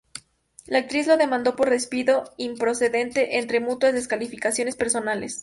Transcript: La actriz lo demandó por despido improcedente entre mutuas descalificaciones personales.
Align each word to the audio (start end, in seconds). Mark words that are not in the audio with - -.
La 0.65 0.79
actriz 0.79 1.05
lo 1.05 1.15
demandó 1.15 1.55
por 1.55 1.69
despido 1.69 2.23
improcedente 2.37 3.37
entre 3.37 3.59
mutuas 3.59 3.93
descalificaciones 3.93 4.75
personales. 4.75 5.39